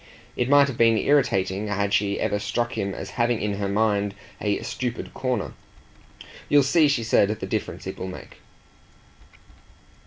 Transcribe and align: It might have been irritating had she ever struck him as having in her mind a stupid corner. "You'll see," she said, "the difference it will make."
It 0.35 0.49
might 0.49 0.67
have 0.67 0.79
been 0.79 0.97
irritating 0.97 1.67
had 1.67 1.93
she 1.93 2.19
ever 2.19 2.39
struck 2.39 2.75
him 2.75 2.95
as 2.95 3.11
having 3.21 3.39
in 3.39 3.59
her 3.59 3.69
mind 3.69 4.15
a 4.41 4.59
stupid 4.63 5.13
corner. 5.13 5.53
"You'll 6.49 6.63
see," 6.63 6.87
she 6.87 7.03
said, 7.03 7.27
"the 7.39 7.45
difference 7.45 7.85
it 7.85 7.99
will 7.99 8.07
make." 8.07 8.37